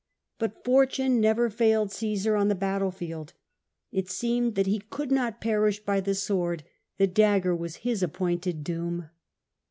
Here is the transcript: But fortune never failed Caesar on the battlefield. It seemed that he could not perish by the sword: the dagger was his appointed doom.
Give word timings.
But 0.39 0.63
fortune 0.65 1.21
never 1.21 1.47
failed 1.51 1.91
Caesar 1.91 2.35
on 2.35 2.47
the 2.47 2.55
battlefield. 2.55 3.33
It 3.91 4.09
seemed 4.09 4.55
that 4.55 4.65
he 4.65 4.79
could 4.79 5.11
not 5.11 5.39
perish 5.39 5.79
by 5.79 5.99
the 6.01 6.15
sword: 6.15 6.63
the 6.97 7.05
dagger 7.05 7.55
was 7.55 7.75
his 7.85 8.01
appointed 8.01 8.63
doom. 8.63 9.09